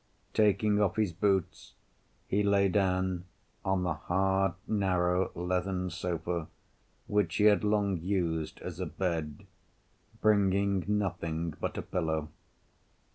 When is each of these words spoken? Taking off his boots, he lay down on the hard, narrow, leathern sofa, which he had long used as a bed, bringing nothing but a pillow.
Taking 0.33 0.81
off 0.81 0.95
his 0.95 1.13
boots, 1.13 1.75
he 2.27 2.41
lay 2.41 2.69
down 2.69 3.25
on 3.63 3.83
the 3.83 3.93
hard, 3.93 4.55
narrow, 4.65 5.31
leathern 5.35 5.91
sofa, 5.91 6.47
which 7.05 7.35
he 7.35 7.43
had 7.43 7.63
long 7.63 7.97
used 7.97 8.59
as 8.61 8.79
a 8.79 8.87
bed, 8.87 9.45
bringing 10.19 10.85
nothing 10.87 11.51
but 11.51 11.77
a 11.77 11.83
pillow. 11.83 12.29